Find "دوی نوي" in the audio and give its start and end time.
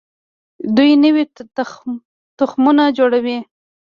0.75-1.23